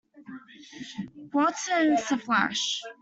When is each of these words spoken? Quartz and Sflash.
Quartz 1.31 1.67
and 1.71 1.95
Sflash. 1.99 2.79